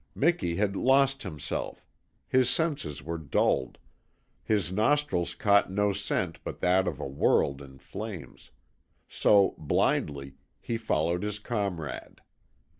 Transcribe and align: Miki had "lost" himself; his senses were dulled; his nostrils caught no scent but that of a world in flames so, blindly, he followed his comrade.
Miki 0.15 0.55
had 0.55 0.75
"lost" 0.75 1.21
himself; 1.21 1.85
his 2.27 2.49
senses 2.49 3.03
were 3.03 3.19
dulled; 3.19 3.77
his 4.43 4.71
nostrils 4.71 5.35
caught 5.35 5.71
no 5.71 5.93
scent 5.93 6.43
but 6.43 6.59
that 6.59 6.87
of 6.87 6.99
a 6.99 7.05
world 7.05 7.61
in 7.61 7.77
flames 7.77 8.49
so, 9.07 9.53
blindly, 9.59 10.37
he 10.59 10.75
followed 10.75 11.21
his 11.21 11.37
comrade. 11.37 12.19